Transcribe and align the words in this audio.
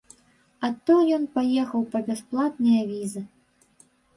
А 0.67 0.69
то 0.89 0.95
ён 1.17 1.27
паехаў 1.35 1.81
па 1.93 1.99
бясплатныя 2.09 2.81
візы. 2.97 3.21